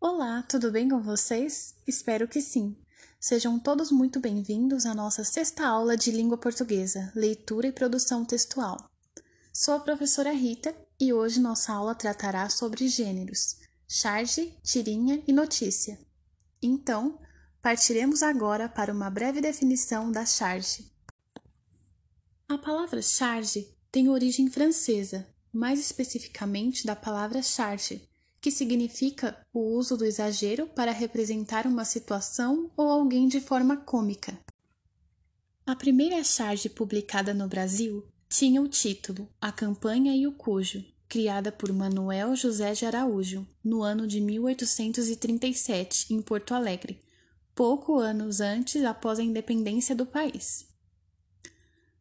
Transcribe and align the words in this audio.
Olá, 0.00 0.42
tudo 0.48 0.72
bem 0.72 0.88
com 0.88 1.02
vocês? 1.02 1.74
Espero 1.86 2.26
que 2.26 2.40
sim. 2.40 2.76
Sejam 3.18 3.58
todos 3.58 3.90
muito 3.90 4.18
bem-vindos 4.18 4.86
à 4.86 4.94
nossa 4.94 5.22
sexta 5.22 5.66
aula 5.66 5.96
de 5.96 6.10
língua 6.10 6.38
portuguesa, 6.38 7.12
leitura 7.14 7.66
e 7.66 7.72
produção 7.72 8.24
textual. 8.24 8.90
Sou 9.52 9.74
a 9.74 9.80
professora 9.80 10.32
Rita 10.32 10.74
e 10.98 11.12
hoje 11.12 11.40
nossa 11.40 11.72
aula 11.72 11.94
tratará 11.94 12.48
sobre 12.48 12.88
gêneros, 12.88 13.56
charge, 13.86 14.56
tirinha 14.62 15.22
e 15.26 15.32
notícia. 15.32 15.98
Então, 16.62 17.18
partiremos 17.60 18.22
agora 18.22 18.68
para 18.68 18.92
uma 18.92 19.10
breve 19.10 19.42
definição 19.42 20.10
da 20.10 20.24
charge. 20.24 20.90
A 22.50 22.58
palavra 22.58 23.00
charge 23.00 23.68
tem 23.92 24.08
origem 24.08 24.50
francesa, 24.50 25.24
mais 25.52 25.78
especificamente 25.78 26.84
da 26.84 26.96
palavra 26.96 27.40
charge, 27.42 28.02
que 28.40 28.50
significa 28.50 29.38
o 29.54 29.60
uso 29.60 29.96
do 29.96 30.04
exagero 30.04 30.66
para 30.66 30.90
representar 30.90 31.64
uma 31.64 31.84
situação 31.84 32.68
ou 32.76 32.88
alguém 32.88 33.28
de 33.28 33.40
forma 33.40 33.76
cômica. 33.76 34.36
A 35.64 35.76
primeira 35.76 36.24
charge 36.24 36.68
publicada 36.68 37.32
no 37.32 37.46
Brasil 37.46 38.04
tinha 38.28 38.60
o 38.60 38.66
título 38.66 39.28
A 39.40 39.52
Campanha 39.52 40.12
e 40.16 40.26
o 40.26 40.32
Cujo, 40.32 40.84
criada 41.08 41.52
por 41.52 41.72
Manuel 41.72 42.34
José 42.34 42.72
de 42.72 42.84
Araújo, 42.84 43.46
no 43.62 43.80
ano 43.80 44.08
de 44.08 44.20
1837, 44.20 46.12
em 46.12 46.20
Porto 46.20 46.52
Alegre, 46.52 47.00
pouco 47.54 48.00
anos 48.00 48.40
antes 48.40 48.82
após 48.82 49.20
a 49.20 49.22
independência 49.22 49.94
do 49.94 50.04
país. 50.04 50.68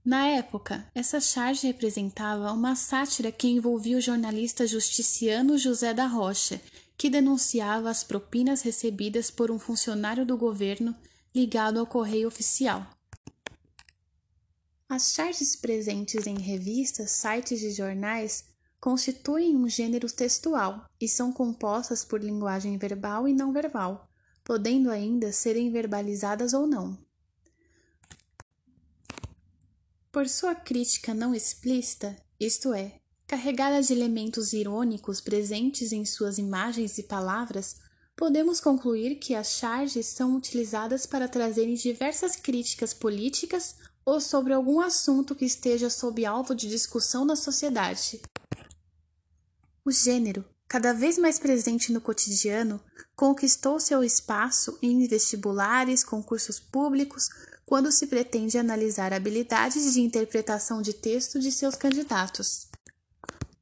Na 0.03 0.27
época, 0.27 0.87
essa 0.95 1.19
charge 1.19 1.67
representava 1.67 2.51
uma 2.51 2.75
sátira 2.75 3.31
que 3.31 3.47
envolvia 3.47 3.97
o 3.97 4.01
jornalista 4.01 4.65
justiciano 4.65 5.57
José 5.57 5.93
da 5.93 6.07
Rocha, 6.07 6.61
que 6.97 7.09
denunciava 7.09 7.89
as 7.89 8.03
propinas 8.03 8.61
recebidas 8.61 9.29
por 9.29 9.51
um 9.51 9.59
funcionário 9.59 10.25
do 10.25 10.37
governo 10.37 10.95
ligado 11.35 11.79
ao 11.79 11.85
correio 11.85 12.27
oficial. 12.27 12.85
As 14.87 15.13
charges 15.13 15.55
presentes 15.55 16.25
em 16.25 16.39
revistas, 16.39 17.11
sites 17.11 17.61
e 17.61 17.71
jornais 17.71 18.45
constituem 18.79 19.55
um 19.55 19.69
gênero 19.69 20.11
textual 20.11 20.85
e 20.99 21.07
são 21.07 21.31
compostas 21.31 22.03
por 22.03 22.23
linguagem 22.23 22.77
verbal 22.77 23.27
e 23.27 23.33
não 23.33 23.53
verbal, 23.53 24.09
podendo 24.43 24.89
ainda 24.89 25.31
serem 25.31 25.71
verbalizadas 25.71 26.53
ou 26.53 26.65
não. 26.65 26.97
Por 30.19 30.27
sua 30.27 30.53
crítica 30.53 31.13
não 31.13 31.33
explícita, 31.33 32.13
isto 32.37 32.73
é, 32.73 32.99
carregada 33.25 33.81
de 33.81 33.93
elementos 33.93 34.51
irônicos 34.51 35.21
presentes 35.21 35.93
em 35.93 36.03
suas 36.03 36.37
imagens 36.37 36.97
e 36.97 37.03
palavras, 37.03 37.77
podemos 38.17 38.59
concluir 38.59 39.15
que 39.15 39.33
as 39.33 39.51
charges 39.51 40.07
são 40.07 40.35
utilizadas 40.35 41.05
para 41.05 41.29
trazerem 41.29 41.73
diversas 41.73 42.35
críticas 42.35 42.93
políticas 42.93 43.77
ou 44.03 44.19
sobre 44.19 44.51
algum 44.51 44.81
assunto 44.81 45.33
que 45.33 45.45
esteja 45.45 45.89
sob 45.89 46.25
alvo 46.25 46.53
de 46.53 46.67
discussão 46.67 47.23
na 47.23 47.37
sociedade. 47.37 48.21
O 49.85 49.89
gênero, 49.89 50.43
cada 50.67 50.91
vez 50.91 51.17
mais 51.17 51.39
presente 51.39 51.93
no 51.93 52.01
cotidiano, 52.01 52.83
conquistou 53.15 53.79
seu 53.79 54.03
espaço 54.03 54.77
em 54.81 55.07
vestibulares, 55.07 56.03
concursos 56.03 56.59
públicos, 56.59 57.29
quando 57.69 57.91
se 57.91 58.07
pretende 58.07 58.57
analisar 58.57 59.13
habilidades 59.13 59.93
de 59.93 60.01
interpretação 60.01 60.81
de 60.81 60.91
texto 60.91 61.39
de 61.39 61.51
seus 61.51 61.75
candidatos. 61.75 62.67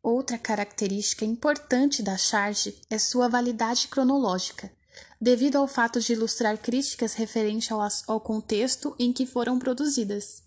Outra 0.02 0.38
característica 0.38 1.26
importante 1.26 2.02
da 2.02 2.16
charge 2.16 2.80
é 2.90 2.98
sua 2.98 3.28
validade 3.28 3.90
cronológica, 3.90 4.72
devido 5.20 5.58
ao 5.58 5.68
fato 5.68 6.00
de 6.00 6.14
ilustrar 6.14 6.58
críticas 6.58 7.16
referentes 7.16 7.70
ao, 7.70 7.86
ao 8.08 8.22
contexto 8.22 8.96
em 8.98 9.12
que 9.12 9.26
foram 9.26 9.60
produzidas. 9.60 10.42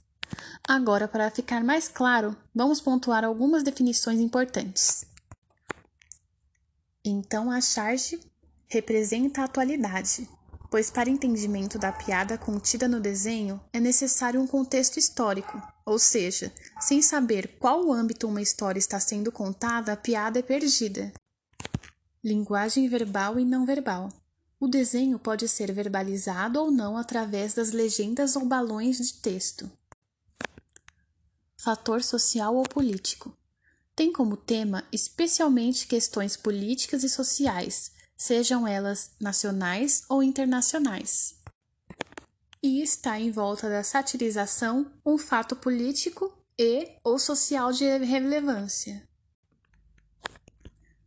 Agora, 0.67 1.07
para 1.07 1.31
ficar 1.31 1.63
mais 1.63 1.87
claro, 1.87 2.35
vamos 2.55 2.81
pontuar 2.81 3.27
algumas 3.27 3.63
definições 3.63 4.21
importantes. 4.21 5.05
Então, 7.05 7.51
a 7.51 7.61
charge 7.61 8.19
representa 8.69 9.43
a 9.43 9.45
atualidade, 9.45 10.27
pois 10.71 10.89
para 10.89 11.11
entendimento 11.11 11.79
da 11.79 11.91
piada 11.91 12.39
contida 12.39 12.87
no 12.87 13.01
desenho 13.01 13.61
é 13.73 13.81
necessário 13.81 14.41
um 14.41 14.47
contexto 14.47 14.99
histórico, 14.99 15.61
ou 15.85 15.99
seja, 15.99 16.53
sem 16.81 17.03
saber 17.03 17.59
qual 17.59 17.93
âmbito 17.93 18.29
uma 18.29 18.41
história 18.41 18.79
está 18.79 19.01
sendo 19.01 19.33
contada, 19.33 19.93
a 19.93 19.97
piada 19.97 20.39
é 20.39 20.43
perdida. 20.43 21.13
Linguagem 22.23 22.89
verbal 22.89 23.41
e 23.41 23.45
não 23.45 23.67
verbal. 23.67 24.09
O 24.61 24.69
desenho 24.69 25.19
pode 25.19 25.49
ser 25.49 25.73
verbalizado 25.73 26.61
ou 26.61 26.71
não 26.71 26.97
através 26.97 27.55
das 27.55 27.73
legendas 27.73 28.37
ou 28.37 28.45
balões 28.45 28.99
de 28.99 29.15
texto. 29.15 29.71
Fator 31.57 32.03
social 32.03 32.55
ou 32.55 32.63
político. 32.63 33.37
Tem 33.97 34.13
como 34.13 34.37
tema 34.37 34.85
especialmente 34.93 35.87
questões 35.87 36.37
políticas 36.37 37.03
e 37.03 37.09
sociais, 37.09 37.93
sejam 38.21 38.69
elas 38.69 39.13
nacionais 39.19 40.05
ou 40.07 40.23
internacionais. 40.23 41.37
E 42.63 42.83
está 42.83 43.19
em 43.19 43.31
volta 43.31 43.67
da 43.71 43.83
satirização 43.83 44.93
um 45.07 45.17
fato 45.17 45.57
político 45.57 46.31
e 46.59 46.99
ou 47.03 47.19
social 47.19 47.73
de 47.73 47.87
relevância. 47.97 49.09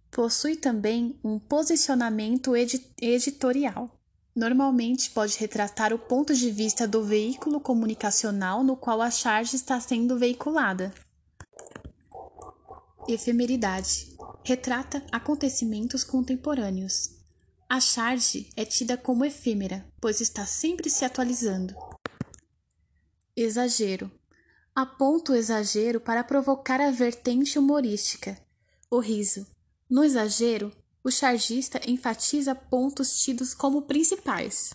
Possui 0.09 0.55
também 0.55 1.19
um 1.23 1.37
posicionamento 1.37 2.55
edi 2.55 2.83
editorial. 2.99 3.91
Normalmente 4.35 5.11
pode 5.11 5.37
retratar 5.37 5.93
o 5.93 5.99
ponto 5.99 6.33
de 6.33 6.49
vista 6.49 6.87
do 6.87 7.03
veículo 7.03 7.59
comunicacional 7.59 8.63
no 8.63 8.75
qual 8.75 9.03
a 9.03 9.11
charge 9.11 9.55
está 9.55 9.79
sendo 9.79 10.17
veiculada. 10.17 10.91
Efemeridade 13.07 14.12
retrata 14.43 15.03
acontecimentos 15.11 16.03
contemporâneos. 16.03 17.11
A 17.69 17.79
charge 17.79 18.49
é 18.55 18.65
tida 18.65 18.97
como 18.97 19.25
efêmera, 19.25 19.87
pois 19.99 20.19
está 20.21 20.45
sempre 20.45 20.89
se 20.89 21.05
atualizando. 21.05 21.73
Exagero. 23.35 24.11
Aponta 24.75 25.31
o 25.31 25.35
exagero 25.35 25.99
para 25.99 26.23
provocar 26.23 26.81
a 26.81 26.91
vertente 26.91 27.57
humorística, 27.57 28.37
o 28.91 28.99
riso. 28.99 29.47
No 29.89 30.03
exagero, 30.03 30.71
o 31.03 31.11
chargista 31.11 31.79
enfatiza 31.87 32.53
pontos 32.53 33.19
tidos 33.19 33.53
como 33.53 33.83
principais. 33.83 34.71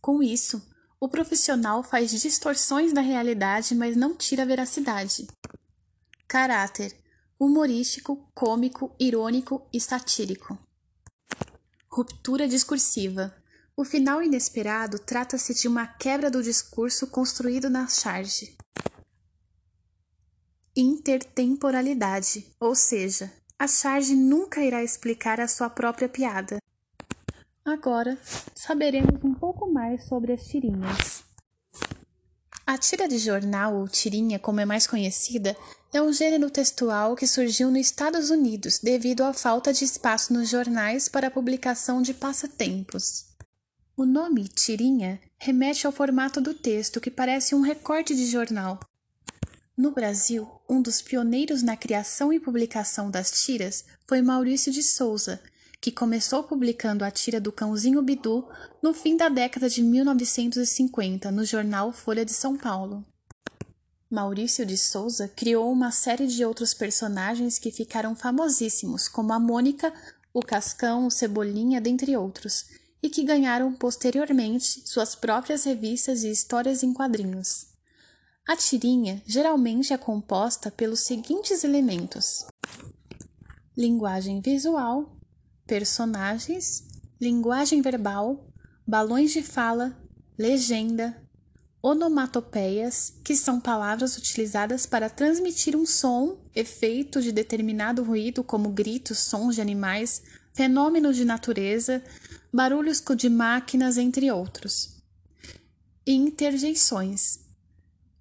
Com 0.00 0.22
isso, 0.22 0.62
o 1.00 1.08
profissional 1.08 1.82
faz 1.82 2.10
distorções 2.10 2.92
da 2.92 3.00
realidade, 3.00 3.74
mas 3.74 3.96
não 3.96 4.14
tira 4.14 4.42
a 4.42 4.46
veracidade. 4.46 5.26
Caráter 6.26 6.94
humorístico, 7.38 8.28
cômico, 8.34 8.94
irônico 8.98 9.66
e 9.72 9.80
satírico. 9.80 10.58
Ruptura 11.88 12.48
discursiva. 12.48 13.34
O 13.76 13.84
final 13.84 14.22
inesperado 14.22 14.98
trata-se 14.98 15.54
de 15.54 15.68
uma 15.68 15.86
quebra 15.86 16.30
do 16.30 16.42
discurso 16.42 17.06
construído 17.06 17.70
na 17.70 17.86
charge. 17.86 18.56
Intertemporalidade, 20.76 22.46
ou 22.58 22.74
seja, 22.74 23.32
a 23.58 23.66
charge 23.66 24.14
nunca 24.14 24.60
irá 24.60 24.82
explicar 24.82 25.40
a 25.40 25.48
sua 25.48 25.70
própria 25.70 26.08
piada. 26.08 26.58
Agora, 27.64 28.18
saberemos 28.54 29.22
um 29.22 29.34
pouco 29.34 29.70
mais 29.70 30.04
sobre 30.04 30.32
as 30.32 30.44
tirinhas. 30.46 31.27
A 32.68 32.76
tira 32.76 33.08
de 33.08 33.16
jornal, 33.16 33.78
ou 33.78 33.88
tirinha 33.88 34.38
como 34.38 34.60
é 34.60 34.64
mais 34.66 34.86
conhecida, 34.86 35.56
é 35.90 36.02
um 36.02 36.12
gênero 36.12 36.50
textual 36.50 37.16
que 37.16 37.26
surgiu 37.26 37.70
nos 37.70 37.80
Estados 37.80 38.28
Unidos 38.28 38.78
devido 38.78 39.22
à 39.22 39.32
falta 39.32 39.72
de 39.72 39.86
espaço 39.86 40.34
nos 40.34 40.50
jornais 40.50 41.08
para 41.08 41.28
a 41.28 41.30
publicação 41.30 42.02
de 42.02 42.12
passatempos. 42.12 43.24
O 43.96 44.04
nome 44.04 44.48
tirinha 44.48 45.18
remete 45.38 45.86
ao 45.86 45.92
formato 45.94 46.42
do 46.42 46.52
texto, 46.52 47.00
que 47.00 47.10
parece 47.10 47.54
um 47.54 47.62
recorte 47.62 48.14
de 48.14 48.26
jornal. 48.26 48.78
No 49.74 49.90
Brasil, 49.92 50.46
um 50.68 50.82
dos 50.82 51.00
pioneiros 51.00 51.62
na 51.62 51.74
criação 51.74 52.30
e 52.34 52.38
publicação 52.38 53.10
das 53.10 53.30
tiras 53.30 53.86
foi 54.06 54.20
Maurício 54.20 54.70
de 54.70 54.82
Souza, 54.82 55.40
que 55.80 55.92
começou 55.92 56.42
publicando 56.42 57.04
a 57.04 57.10
tira 57.10 57.40
do 57.40 57.52
Cãozinho 57.52 58.02
Bidu 58.02 58.46
no 58.82 58.92
fim 58.92 59.16
da 59.16 59.28
década 59.28 59.68
de 59.68 59.82
1950 59.82 61.30
no 61.30 61.44
jornal 61.44 61.92
Folha 61.92 62.24
de 62.24 62.32
São 62.32 62.56
Paulo. 62.56 63.04
Maurício 64.10 64.64
de 64.64 64.76
Souza 64.76 65.28
criou 65.28 65.70
uma 65.70 65.92
série 65.92 66.26
de 66.26 66.44
outros 66.44 66.72
personagens 66.72 67.58
que 67.58 67.70
ficaram 67.70 68.16
famosíssimos, 68.16 69.06
como 69.06 69.32
a 69.34 69.38
Mônica, 69.38 69.92
o 70.32 70.40
Cascão, 70.40 71.06
o 71.06 71.10
Cebolinha, 71.10 71.80
dentre 71.80 72.16
outros, 72.16 72.64
e 73.02 73.10
que 73.10 73.22
ganharam 73.22 73.72
posteriormente 73.74 74.82
suas 74.88 75.14
próprias 75.14 75.64
revistas 75.64 76.24
e 76.24 76.30
histórias 76.30 76.82
em 76.82 76.92
quadrinhos. 76.92 77.66
A 78.46 78.56
tirinha 78.56 79.22
geralmente 79.26 79.92
é 79.92 79.98
composta 79.98 80.70
pelos 80.70 81.00
seguintes 81.00 81.62
elementos: 81.62 82.46
linguagem 83.76 84.40
visual, 84.40 85.17
personagens, 85.68 86.88
linguagem 87.20 87.82
verbal, 87.82 88.48
balões 88.86 89.30
de 89.30 89.42
fala, 89.42 89.94
legenda, 90.36 91.22
onomatopeias, 91.82 93.12
que 93.22 93.36
são 93.36 93.60
palavras 93.60 94.16
utilizadas 94.16 94.86
para 94.86 95.10
transmitir 95.10 95.76
um 95.76 95.84
som, 95.84 96.38
efeito 96.54 97.20
de 97.20 97.30
determinado 97.30 98.02
ruído, 98.02 98.42
como 98.42 98.70
gritos, 98.70 99.18
sons 99.18 99.56
de 99.56 99.60
animais, 99.60 100.22
fenômenos 100.54 101.16
de 101.16 101.24
natureza, 101.26 102.02
barulhos 102.50 103.02
de 103.14 103.28
máquinas, 103.28 103.98
entre 103.98 104.30
outros. 104.32 104.96
Interjeições, 106.06 107.40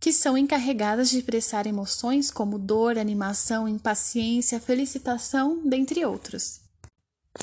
que 0.02 0.12
são 0.12 0.38
encarregadas 0.38 1.10
de 1.10 1.20
expressar 1.20 1.66
emoções 1.66 2.30
como 2.30 2.60
dor, 2.60 2.98
animação, 2.98 3.70
impaciência, 3.70 4.60
felicitação, 4.60 5.62
dentre 5.66 6.06
outros. 6.06 6.67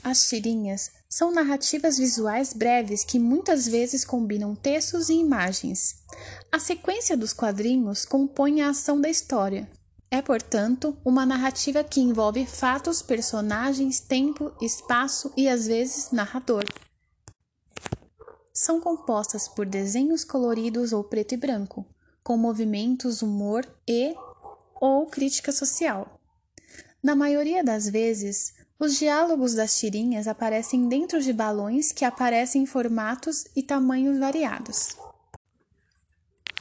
As 0.03 0.29
tirinhas 0.29 0.91
são 1.09 1.33
narrativas 1.33 1.97
visuais 1.97 2.53
breves 2.53 3.05
que 3.05 3.19
muitas 3.19 3.67
vezes 3.67 4.05
combinam 4.05 4.55
textos 4.55 5.09
e 5.09 5.15
imagens. 5.15 6.03
A 6.51 6.59
sequência 6.59 7.17
dos 7.17 7.33
quadrinhos 7.33 8.05
compõe 8.05 8.63
a 8.63 8.71
ação 8.71 9.01
da 9.01 9.09
história. 9.09 9.69
É, 10.11 10.23
portanto, 10.23 10.97
uma 11.05 11.27
narrativa 11.27 11.83
que 11.83 12.01
envolve 12.01 12.47
fatos, 12.47 13.03
personagens, 13.03 14.01
tempo, 14.01 14.53
espaço 14.61 15.33
e 15.37 15.49
às 15.49 15.67
vezes 15.67 16.11
narrador. 16.13 16.65
São 18.53 18.81
compostas 18.81 19.49
por 19.49 19.67
desenhos 19.67 20.23
coloridos 20.23 20.93
ou 20.93 21.03
preto 21.03 21.35
e 21.35 21.37
branco, 21.37 21.85
com 22.23 22.37
movimentos, 22.37 23.23
humor 23.23 23.67
e 23.89 24.15
ou 24.81 25.07
crítica 25.07 25.51
social. 25.51 26.21
Na 27.03 27.17
maioria 27.17 27.65
das 27.65 27.89
vezes, 27.89 28.55
os 28.79 28.99
diálogos 28.99 29.55
das 29.55 29.79
tirinhas 29.79 30.27
aparecem 30.27 30.89
dentro 30.89 31.23
de 31.23 31.33
balões 31.33 31.93
que 31.93 32.05
aparecem 32.05 32.63
em 32.63 32.67
formatos 32.67 33.45
e 33.55 33.63
tamanhos 33.63 34.19
variados. 34.19 34.97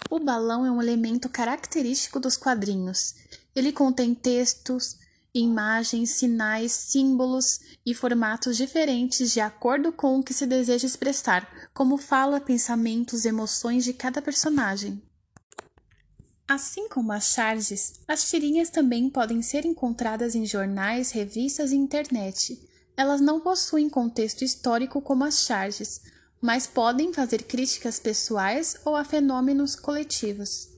O 0.09 0.19
balão 0.19 0.65
é 0.65 0.71
um 0.71 0.81
elemento 0.81 1.27
característico 1.27 2.19
dos 2.19 2.37
quadrinhos. 2.37 3.15
Ele 3.55 3.71
contém 3.71 4.13
textos, 4.13 4.97
imagens, 5.33 6.11
sinais, 6.11 6.71
símbolos 6.71 7.59
e 7.83 7.95
formatos 7.95 8.55
diferentes 8.55 9.31
de 9.31 9.39
acordo 9.39 9.91
com 9.91 10.19
o 10.19 10.23
que 10.23 10.33
se 10.33 10.45
deseja 10.45 10.85
expressar, 10.85 11.49
como 11.73 11.97
fala, 11.97 12.39
pensamentos, 12.39 13.25
emoções 13.25 13.83
de 13.83 13.93
cada 13.93 14.21
personagem. 14.21 15.01
Assim 16.47 16.89
como 16.89 17.13
as 17.13 17.33
charges, 17.33 18.01
as 18.07 18.29
tirinhas 18.29 18.69
também 18.69 19.09
podem 19.09 19.41
ser 19.41 19.65
encontradas 19.65 20.35
em 20.35 20.45
jornais, 20.45 21.11
revistas 21.11 21.71
e 21.71 21.75
internet. 21.75 22.59
Elas 22.97 23.21
não 23.21 23.39
possuem 23.39 23.89
contexto 23.89 24.43
histórico 24.43 25.01
como 25.01 25.23
as 25.23 25.45
charges, 25.45 26.01
mas 26.41 26.67
podem 26.67 27.13
fazer 27.13 27.43
críticas 27.43 27.97
pessoais 27.97 28.75
ou 28.83 28.95
a 28.95 29.05
fenômenos 29.05 29.75
coletivos. 29.75 30.69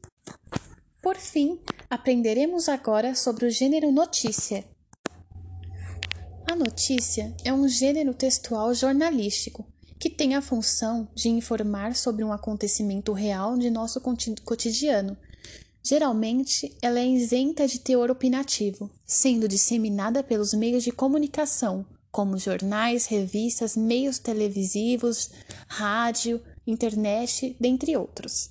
Por 1.02 1.18
fim, 1.18 1.60
aprenderemos 1.90 2.70
agora 2.70 3.16
sobre 3.16 3.48
o 3.48 3.50
gênero 3.50 3.92
notícia. 3.92 4.64
A 6.50 6.56
notícia 6.56 7.36
é 7.44 7.52
um 7.52 7.68
gênero 7.68 8.14
textual 8.14 8.74
jornalístico 8.74 9.66
que 10.00 10.10
tem 10.10 10.36
a 10.36 10.42
função 10.42 11.08
de 11.16 11.30
informar 11.30 11.96
sobre 11.96 12.24
um 12.24 12.32
acontecimento 12.32 13.12
real 13.12 13.58
de 13.58 13.72
nosso 13.72 14.00
cotidiano 14.00 15.18
Geralmente, 15.88 16.76
ela 16.82 17.00
é 17.00 17.06
isenta 17.06 17.68
de 17.68 17.78
teor 17.78 18.10
opinativo, 18.10 18.90
sendo 19.06 19.48
disseminada 19.48 20.24
pelos 20.24 20.52
meios 20.52 20.84
de 20.84 20.92
comunicação, 20.92 21.86
como 22.12 22.40
jornais, 22.40 23.06
revistas, 23.06 23.78
meios 23.78 24.18
televisivos, 24.18 25.30
rádio, 25.68 26.42
internet, 26.66 27.56
dentre 27.60 27.96
outros. 27.96 28.50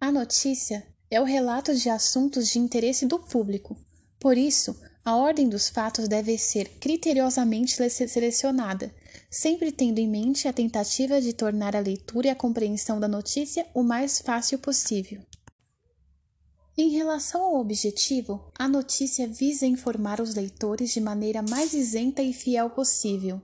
A 0.00 0.10
notícia 0.10 0.86
é 1.10 1.20
o 1.20 1.24
relato 1.24 1.74
de 1.74 1.90
assuntos 1.90 2.48
de 2.48 2.58
interesse 2.58 3.04
do 3.04 3.18
público. 3.18 3.76
Por 4.18 4.38
isso, 4.38 4.74
a 5.04 5.14
ordem 5.16 5.50
dos 5.50 5.68
fatos 5.68 6.08
deve 6.08 6.38
ser 6.38 6.78
criteriosamente 6.80 7.76
selecionada, 7.90 8.90
sempre 9.34 9.72
tendo 9.72 9.98
em 9.98 10.08
mente 10.08 10.46
a 10.46 10.52
tentativa 10.52 11.20
de 11.20 11.32
tornar 11.32 11.74
a 11.74 11.80
leitura 11.80 12.28
e 12.28 12.30
a 12.30 12.36
compreensão 12.36 13.00
da 13.00 13.08
notícia 13.08 13.66
o 13.74 13.82
mais 13.82 14.20
fácil 14.20 14.60
possível. 14.60 15.20
Em 16.78 16.90
relação 16.90 17.42
ao 17.42 17.56
objetivo, 17.56 18.52
a 18.56 18.68
notícia 18.68 19.26
visa 19.26 19.66
informar 19.66 20.20
os 20.20 20.36
leitores 20.36 20.92
de 20.92 21.00
maneira 21.00 21.42
mais 21.42 21.74
isenta 21.74 22.22
e 22.22 22.32
fiel 22.32 22.70
possível. 22.70 23.42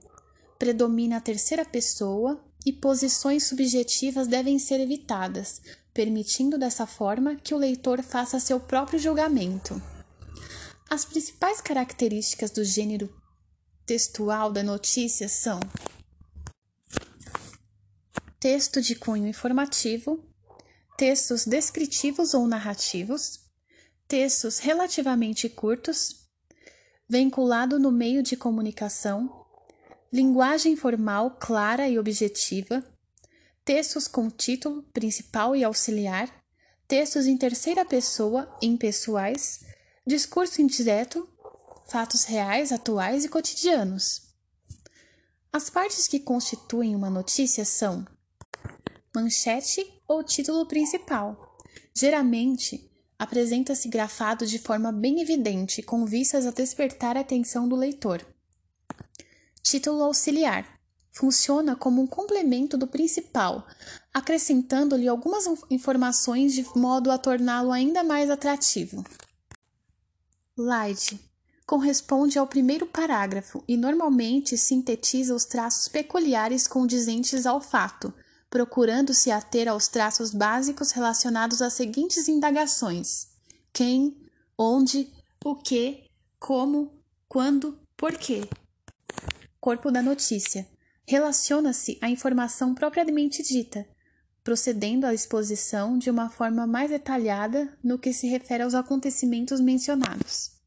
Predomina 0.57 1.17
a 1.17 1.21
terceira 1.21 1.65
pessoa 1.65 2.41
e 2.65 2.71
posições 2.71 3.43
subjetivas 3.43 4.27
devem 4.27 4.57
ser 4.59 4.79
evitadas, 4.79 5.61
permitindo 5.93 6.57
dessa 6.57 6.87
forma 6.87 7.35
que 7.35 7.53
o 7.53 7.57
leitor 7.57 8.01
faça 8.01 8.39
seu 8.39 8.61
próprio 8.61 8.97
julgamento. 8.97 9.81
As 10.89 11.03
principais 11.03 11.59
características 11.59 12.49
do 12.49 12.63
gênero 12.63 13.09
textual 13.85 14.51
da 14.51 14.63
notícia 14.63 15.27
são 15.27 15.59
texto 18.39 18.81
de 18.81 18.95
cunho 18.95 19.27
informativo, 19.27 20.23
textos 20.97 21.45
descritivos 21.45 22.33
ou 22.33 22.47
narrativos, 22.47 23.39
textos 24.07 24.57
relativamente 24.57 25.47
curtos, 25.47 26.27
vinculado 27.07 27.77
no 27.77 27.91
meio 27.91 28.23
de 28.23 28.35
comunicação, 28.35 29.45
linguagem 30.11 30.75
formal 30.75 31.37
clara 31.39 31.87
e 31.87 31.99
objetiva, 31.99 32.83
textos 33.63 34.07
com 34.07 34.29
título 34.29 34.83
principal 34.91 35.55
e 35.55 35.63
auxiliar, 35.63 36.27
textos 36.87 37.27
em 37.27 37.37
terceira 37.37 37.85
pessoa 37.85 38.57
impessoais, 38.61 39.63
discurso 40.05 40.61
indireto, 40.61 41.29
fatos 41.87 42.23
reais, 42.23 42.71
atuais 42.71 43.25
e 43.25 43.29
cotidianos. 43.29 44.31
As 45.53 45.69
partes 45.69 46.07
que 46.07 46.19
constituem 46.19 46.95
uma 46.95 47.09
notícia 47.09 47.65
são 47.65 48.05
manchete 49.13 49.85
ou 50.07 50.23
título 50.23 50.65
principal. 50.65 51.57
Geralmente, 51.93 52.89
apresenta-se 53.19 53.89
grafado 53.89 54.45
de 54.45 54.57
forma 54.57 54.91
bem 54.91 55.21
evidente, 55.21 55.81
com 55.81 56.05
vistas 56.05 56.45
a 56.45 56.51
despertar 56.51 57.17
a 57.17 57.19
atenção 57.19 57.67
do 57.67 57.75
leitor. 57.75 58.25
Título 59.61 60.03
auxiliar 60.03 60.79
funciona 61.11 61.75
como 61.75 62.01
um 62.01 62.07
complemento 62.07 62.77
do 62.77 62.87
principal, 62.87 63.67
acrescentando-lhe 64.13 65.07
algumas 65.07 65.45
informações 65.69 66.53
de 66.53 66.65
modo 66.75 67.11
a 67.11 67.17
torná-lo 67.17 67.71
ainda 67.71 68.03
mais 68.03 68.29
atrativo. 68.29 69.03
Slide 70.57 71.30
corresponde 71.71 72.37
ao 72.37 72.45
primeiro 72.45 72.85
parágrafo 72.85 73.63
e 73.65 73.77
normalmente 73.77 74.57
sintetiza 74.57 75.33
os 75.33 75.45
traços 75.45 75.87
peculiares 75.87 76.67
condizentes 76.67 77.45
ao 77.45 77.61
fato, 77.61 78.13
procurando 78.49 79.13
se 79.13 79.31
ater 79.31 79.69
aos 79.69 79.87
traços 79.87 80.33
básicos 80.33 80.91
relacionados 80.91 81.61
às 81.61 81.71
seguintes 81.71 82.27
indagações: 82.27 83.29
quem, 83.71 84.17
onde, 84.57 85.13
o 85.45 85.55
que, 85.55 86.09
como, 86.37 86.91
quando, 87.25 87.79
por 87.95 88.17
quê. 88.17 88.41
Corpo 89.57 89.89
da 89.89 90.01
notícia 90.01 90.67
relaciona-se 91.07 91.97
à 92.01 92.09
informação 92.09 92.75
propriamente 92.75 93.41
dita, 93.41 93.87
procedendo 94.43 95.05
à 95.05 95.13
exposição 95.13 95.97
de 95.97 96.09
uma 96.09 96.29
forma 96.29 96.67
mais 96.67 96.91
detalhada 96.91 97.73
no 97.81 97.97
que 97.97 98.11
se 98.11 98.27
refere 98.27 98.61
aos 98.61 98.73
acontecimentos 98.73 99.61
mencionados. 99.61 100.59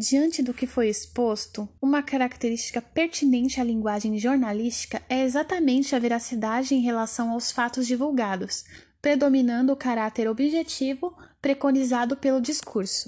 Diante 0.00 0.44
do 0.44 0.54
que 0.54 0.64
foi 0.64 0.88
exposto, 0.88 1.68
uma 1.82 2.04
característica 2.04 2.80
pertinente 2.80 3.60
à 3.60 3.64
linguagem 3.64 4.16
jornalística 4.16 5.02
é 5.08 5.24
exatamente 5.24 5.92
a 5.92 5.98
veracidade 5.98 6.72
em 6.72 6.80
relação 6.80 7.32
aos 7.32 7.50
fatos 7.50 7.84
divulgados, 7.84 8.64
predominando 9.02 9.72
o 9.72 9.76
caráter 9.76 10.28
objetivo 10.28 11.18
preconizado 11.42 12.16
pelo 12.16 12.40
discurso. 12.40 13.06